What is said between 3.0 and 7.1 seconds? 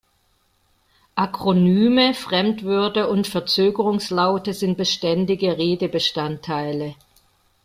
und Verzögerungslaute sind beständige Redebestandteile.